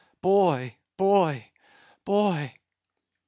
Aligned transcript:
—boy! 0.19 0.77
boy! 0.97 1.45
boy! 2.05 2.55